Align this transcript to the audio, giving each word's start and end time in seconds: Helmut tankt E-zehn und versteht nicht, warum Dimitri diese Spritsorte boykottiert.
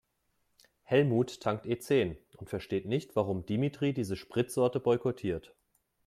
Helmut 0.81 1.41
tankt 1.41 1.67
E-zehn 1.67 2.17
und 2.37 2.49
versteht 2.49 2.87
nicht, 2.87 3.15
warum 3.15 3.45
Dimitri 3.45 3.93
diese 3.93 4.15
Spritsorte 4.15 4.79
boykottiert. 4.79 5.53